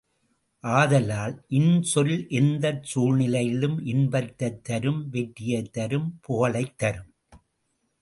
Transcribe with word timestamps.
ஆதலால், 0.63 1.35
இன்சொல் 1.49 2.27
எந்தச் 2.29 2.83
சூழ்நிலையிலும் 2.83 3.85
இன்பத்தைத் 3.85 4.63
தரும் 4.63 5.09
வெற்றியைத் 5.09 5.73
தரும் 5.73 6.19
புகழ்மையைத் 6.27 6.75
தரும். 6.75 7.11